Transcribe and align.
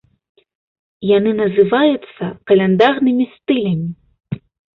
Яны 1.17 1.31
называюцца 1.41 2.23
каляндарнымі 2.53 3.25
стылямі. 3.37 4.43